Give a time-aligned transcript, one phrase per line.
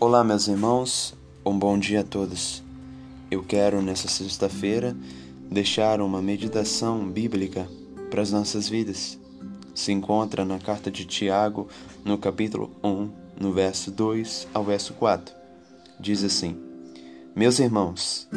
[0.00, 1.12] Olá, meus irmãos,
[1.44, 2.62] um bom dia a todos.
[3.28, 4.96] Eu quero, nessa sexta-feira,
[5.50, 7.68] deixar uma meditação bíblica
[8.08, 9.18] para as nossas vidas.
[9.74, 11.66] Se encontra na carta de Tiago,
[12.04, 15.34] no capítulo 1, no verso 2 ao verso 4.
[15.98, 16.56] Diz assim:
[17.34, 18.28] Meus irmãos,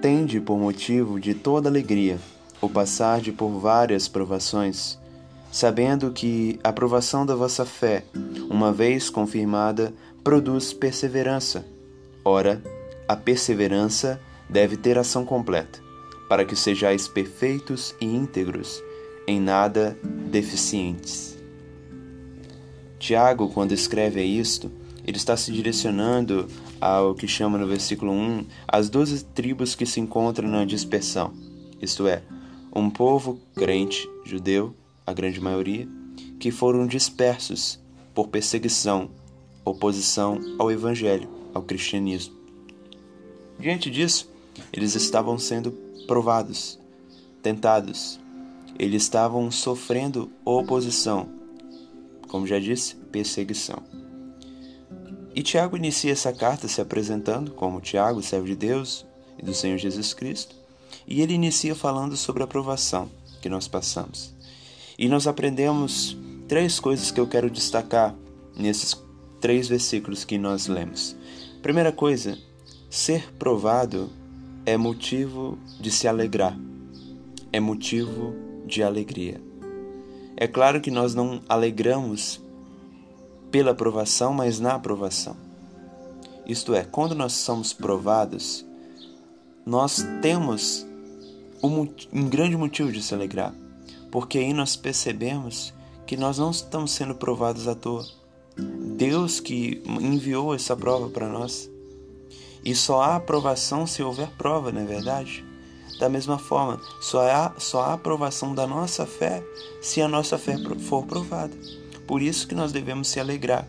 [0.00, 2.18] tende por motivo de toda alegria
[2.62, 4.98] o passar de por várias provações,
[5.52, 8.04] sabendo que a provação da vossa fé,
[8.48, 11.64] uma vez confirmada, produz perseverança.
[12.24, 12.62] Ora,
[13.08, 15.80] a perseverança deve ter ação completa,
[16.28, 18.82] para que sejais perfeitos e íntegros,
[19.26, 19.96] em nada
[20.30, 21.38] deficientes.
[22.98, 24.70] Tiago, quando escreve isto,
[25.06, 26.46] ele está se direcionando
[26.80, 31.32] ao que chama no versículo 1 as doze tribos que se encontram na dispersão,
[31.80, 32.22] isto é,
[32.74, 34.74] um povo crente, judeu,
[35.06, 35.88] a grande maioria,
[36.38, 37.80] que foram dispersos
[38.14, 39.10] por perseguição
[39.64, 42.34] oposição ao Evangelho, ao cristianismo.
[43.58, 44.30] Diante disso,
[44.72, 45.72] eles estavam sendo
[46.06, 46.78] provados,
[47.42, 48.18] tentados,
[48.78, 51.28] eles estavam sofrendo oposição,
[52.28, 53.82] como já disse, perseguição.
[55.34, 59.06] E Tiago inicia essa carta se apresentando como Tiago, servo de Deus
[59.38, 60.56] e do Senhor Jesus Cristo,
[61.06, 63.08] e ele inicia falando sobre a provação
[63.40, 64.34] que nós passamos.
[64.98, 66.16] E nós aprendemos
[66.48, 68.14] três coisas que eu quero destacar
[68.56, 68.94] nesses
[69.40, 71.16] três versículos que nós lemos.
[71.62, 72.38] Primeira coisa,
[72.88, 74.10] ser provado
[74.66, 76.58] é motivo de se alegrar,
[77.52, 78.34] é motivo
[78.66, 79.40] de alegria.
[80.36, 82.40] É claro que nós não alegramos
[83.50, 85.36] pela aprovação, mas na aprovação.
[86.46, 88.64] Isto é, quando nós somos provados,
[89.66, 90.86] nós temos
[91.62, 93.54] um, um grande motivo de se alegrar,
[94.10, 95.74] porque aí nós percebemos
[96.06, 98.19] que nós não estamos sendo provados à toa
[98.56, 101.70] Deus que enviou essa prova para nós.
[102.64, 105.44] E só há aprovação se houver prova, não é verdade?
[105.98, 109.42] Da mesma forma, só há, só há aprovação da nossa fé
[109.80, 111.56] se a nossa fé for provada.
[112.06, 113.68] Por isso que nós devemos se alegrar.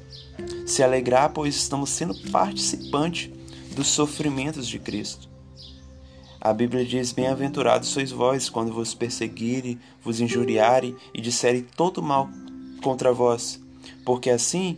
[0.66, 3.30] Se alegrar, pois estamos sendo participantes
[3.76, 5.30] dos sofrimentos de Cristo.
[6.40, 12.30] A Bíblia diz: Bem-aventurados sois vós quando vos perseguirem, vos injuriarem e disserem todo mal
[12.82, 13.62] contra vós,
[14.06, 14.78] porque assim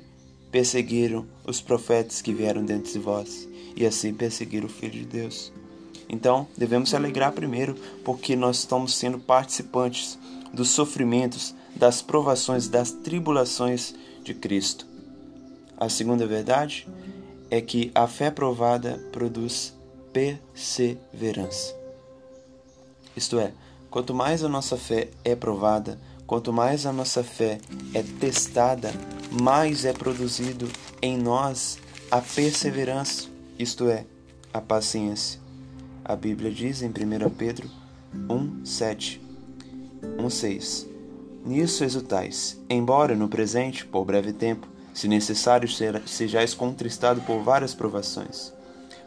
[0.52, 5.52] perseguiram os profetas que vieram dentro de vós, e assim perseguiram o Filho de Deus.
[6.08, 10.18] Então, devemos se alegrar primeiro, porque nós estamos sendo participantes
[10.54, 14.86] dos sofrimentos, das provações, das tribulações de Cristo.
[15.76, 16.88] A segunda verdade
[17.50, 19.74] é que a fé provada produz
[20.14, 21.76] perseverança.
[23.16, 23.52] Isto é,
[23.90, 27.60] quanto mais a nossa fé é provada, Quanto mais a nossa fé
[27.94, 28.92] é testada,
[29.30, 30.70] mais é produzido
[31.02, 31.78] em nós
[32.10, 33.28] a perseverança,
[33.60, 34.06] isto é,
[34.54, 35.40] a paciência.
[36.06, 37.70] A Bíblia diz em 1 Pedro
[38.30, 39.22] 1, 7,
[40.18, 40.88] 1, 6.
[41.46, 45.68] Nisso exultais, embora no presente, por breve tempo, se necessário,
[46.06, 48.54] sejais contristado por várias provações,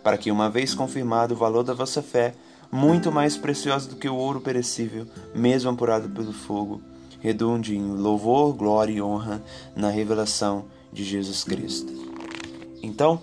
[0.02, 2.34] para que, uma vez confirmado o valor da vossa fé,
[2.70, 6.82] muito mais preciosa do que o ouro perecível, mesmo apurado pelo fogo,
[7.26, 9.42] redunde em louvor, glória e honra
[9.74, 11.92] na revelação de Jesus Cristo.
[12.80, 13.20] Então,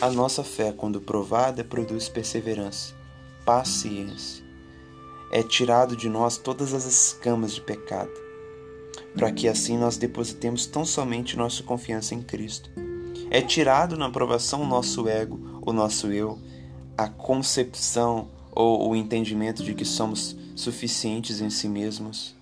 [0.00, 2.94] a nossa fé, quando provada, produz perseverança,
[3.44, 4.44] paciência.
[5.30, 8.10] É tirado de nós todas as escamas de pecado,
[9.14, 12.68] para que assim nós depositemos tão somente nossa confiança em Cristo.
[13.30, 16.40] É tirado na aprovação o nosso ego, o nosso eu,
[16.98, 22.34] a concepção ou o entendimento de que somos suficientes em si mesmos.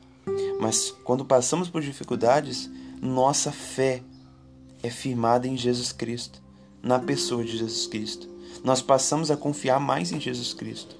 [0.60, 2.70] Mas quando passamos por dificuldades,
[3.00, 4.03] nossa fé
[4.82, 6.42] é firmada em Jesus Cristo,
[6.82, 8.28] na pessoa de Jesus Cristo.
[8.62, 10.97] Nós passamos a confiar mais em Jesus Cristo.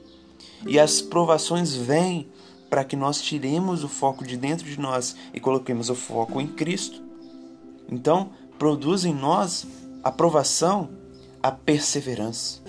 [0.67, 2.29] E as provações vêm
[2.69, 6.47] para que nós tiremos o foco de dentro de nós e coloquemos o foco em
[6.47, 7.03] Cristo.
[7.91, 9.67] Então, produz em nós
[10.03, 10.91] a provação,
[11.43, 12.61] a perseverança,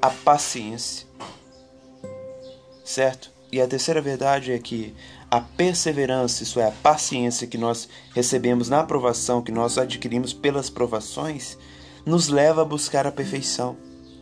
[0.00, 1.06] a paciência.
[2.84, 3.30] Certo?
[3.52, 4.94] E a terceira verdade é que
[5.30, 10.70] a perseverança, isso é, a paciência que nós recebemos na aprovação, que nós adquirimos pelas
[10.70, 11.58] provações,
[12.06, 13.76] nos leva a buscar a perfeição.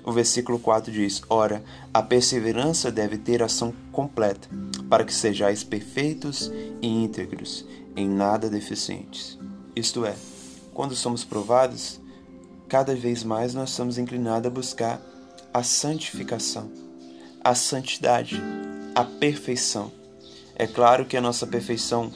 [0.04, 4.48] O versículo 4 diz: Ora, a perseverança deve ter ação completa,
[4.88, 9.38] para que sejais perfeitos e íntegros, em nada deficientes.
[9.76, 10.14] Isto é,
[10.72, 12.00] quando somos provados,
[12.68, 15.02] cada vez mais nós somos inclinados a buscar
[15.52, 16.70] a santificação,
[17.42, 18.40] a santidade,
[18.98, 19.92] a perfeição.
[20.56, 22.12] É claro que a nossa perfeição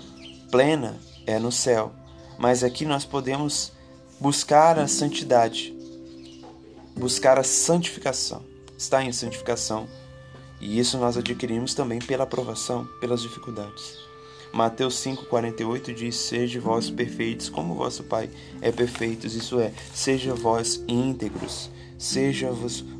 [0.50, 1.92] plena é no céu,
[2.36, 3.72] mas aqui nós podemos
[4.18, 5.72] buscar a santidade.
[6.96, 8.44] buscar a santificação,
[8.76, 9.88] estar em santificação.
[10.60, 13.96] E isso nós adquirimos também pela aprovação, pelas dificuldades.
[14.52, 18.28] Mateus 5,48 diz: Seja vós perfeitos, como vosso Pai
[18.60, 19.26] é perfeito.
[19.28, 22.50] Isso é, seja vós íntegros, seja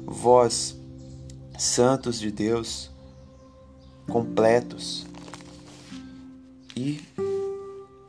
[0.07, 0.75] vós
[1.59, 2.92] santos de Deus,
[4.13, 5.07] completos.
[6.77, 7.01] E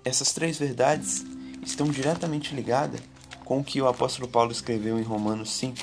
[0.04, 1.26] essas três verdades
[1.66, 3.00] estão diretamente ligadas
[3.46, 5.80] com o que o apóstolo Paulo escreveu em Romanos 5.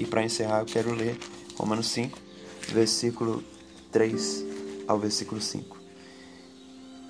[0.00, 1.18] E para encerrar, eu quero ler
[1.56, 2.18] Romanos 5,
[2.68, 3.44] versículo
[3.92, 4.44] 3
[4.86, 5.76] ao versículo 5.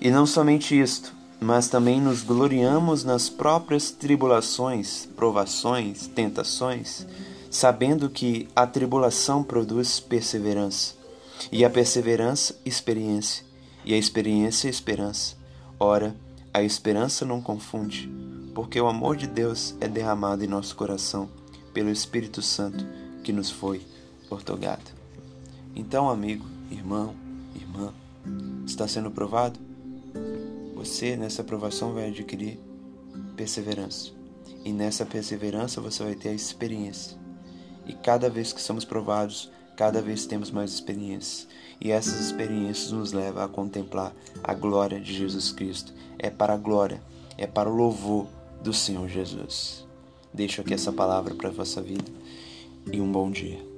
[0.01, 7.05] E não somente isto, mas também nos gloriamos nas próprias tribulações, provações, tentações,
[7.49, 10.98] sabendo que a tribulação produz perseverança,
[11.51, 13.45] e a perseverança, experiência,
[13.85, 15.35] e a experiência, esperança.
[15.79, 16.15] Ora,
[16.53, 18.09] a esperança não confunde,
[18.53, 21.29] porque o amor de Deus é derramado em nosso coração
[21.73, 22.85] pelo Espírito Santo
[23.23, 23.81] que nos foi
[24.29, 24.91] otorgado.
[25.75, 27.15] Então, amigo, irmão,
[27.55, 27.93] irmã,
[28.65, 29.59] está sendo provado?
[30.75, 32.59] Você, nessa provação, vai adquirir
[33.35, 34.11] perseverança.
[34.65, 37.17] E nessa perseverança você vai ter a experiência.
[37.85, 41.47] E cada vez que somos provados, cada vez temos mais experiências.
[41.79, 45.93] E essas experiências nos levam a contemplar a glória de Jesus Cristo.
[46.17, 47.01] É para a glória,
[47.37, 48.27] é para o louvor
[48.61, 49.87] do Senhor Jesus.
[50.33, 52.11] Deixo aqui essa palavra para a vossa vida
[52.91, 53.68] e um bom dia.